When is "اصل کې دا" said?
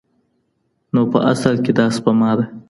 1.31-1.85